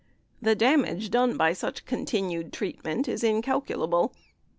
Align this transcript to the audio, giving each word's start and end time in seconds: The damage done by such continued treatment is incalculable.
The 0.41 0.55
damage 0.55 1.11
done 1.11 1.37
by 1.37 1.53
such 1.53 1.85
continued 1.85 2.51
treatment 2.51 3.07
is 3.07 3.23
incalculable. 3.23 4.15